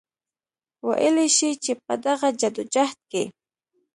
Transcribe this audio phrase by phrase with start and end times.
[0.87, 3.23] وئيلی شي چې پۀ دغه جدوجهد کې